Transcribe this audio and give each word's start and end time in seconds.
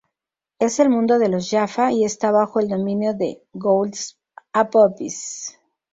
Es 0.57 0.79
el 0.79 0.89
mundo 0.89 1.19
de 1.19 1.29
los 1.29 1.47
Jaffa 1.51 1.91
y 1.91 2.05
está 2.05 2.31
bajo 2.31 2.59
el 2.59 2.69
dominio 2.69 3.13
del 3.13 3.37
Goa'uld 3.53 3.93
Apophis. 4.51 5.59